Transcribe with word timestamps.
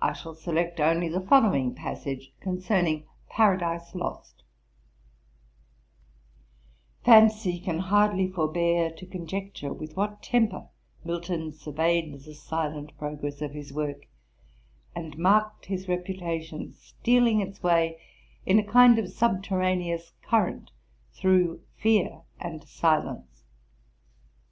I 0.00 0.14
shall 0.14 0.34
select 0.34 0.80
only 0.80 1.10
the 1.10 1.20
following 1.20 1.74
passage 1.74 2.32
concerning 2.40 3.04
Paradise 3.28 3.94
Lost: 3.94 4.42
'Fancy 7.04 7.60
can 7.60 7.80
hardly 7.80 8.26
forbear 8.26 8.90
to 8.92 9.04
conjecture 9.04 9.70
with 9.70 9.98
what 9.98 10.22
temper 10.22 10.68
Milton 11.04 11.52
surveyed 11.52 12.10
the 12.22 12.32
silent 12.32 12.96
progress 12.96 13.42
of 13.42 13.52
his 13.52 13.70
work, 13.70 14.06
and 14.96 15.18
marked 15.18 15.66
his 15.66 15.88
reputation 15.88 16.72
stealing 16.72 17.42
its 17.42 17.62
way 17.62 18.00
in 18.46 18.58
a 18.58 18.64
kind 18.64 18.98
of 18.98 19.10
subterraneous 19.12 20.14
current, 20.22 20.70
through 21.12 21.60
fear 21.76 22.22
and 22.40 22.64
silence. 22.64 23.44